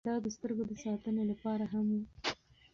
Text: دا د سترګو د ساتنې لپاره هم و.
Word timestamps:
دا 0.07 0.15
د 0.25 0.27
سترګو 0.35 0.63
د 0.67 0.73
ساتنې 0.83 1.23
لپاره 1.31 1.65
هم 1.73 1.85
و. 1.99 2.01